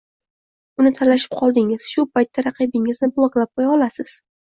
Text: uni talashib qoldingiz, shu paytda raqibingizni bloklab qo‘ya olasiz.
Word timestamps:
uni 0.83 0.91
talashib 0.99 1.35
qoldingiz, 1.41 1.85
shu 1.95 2.05
paytda 2.15 2.45
raqibingizni 2.47 3.11
bloklab 3.19 3.53
qo‘ya 3.61 3.69
olasiz. 3.75 4.17